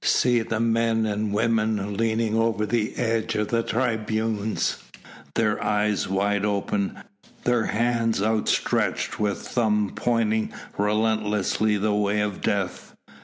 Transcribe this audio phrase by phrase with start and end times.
[0.03, 4.77] See the men and women leaning over the edge of the tribunes,
[5.35, 7.03] their eyes wide open,
[7.43, 12.95] their hands outstretched with thumb pointing relentlessly the way of death.